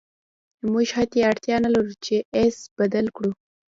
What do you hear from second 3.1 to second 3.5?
کړو